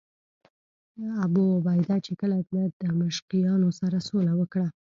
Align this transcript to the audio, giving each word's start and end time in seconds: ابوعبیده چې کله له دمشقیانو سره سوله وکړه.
ابوعبیده 1.25 1.95
چې 2.05 2.11
کله 2.19 2.37
له 2.55 2.63
دمشقیانو 2.83 3.69
سره 3.79 3.97
سوله 4.07 4.33
وکړه. 4.39 4.67